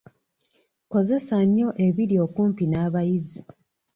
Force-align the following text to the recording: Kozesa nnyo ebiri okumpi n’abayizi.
Kozesa 0.91 1.37
nnyo 1.45 1.69
ebiri 1.85 2.15
okumpi 2.25 2.63
n’abayizi. 2.67 3.41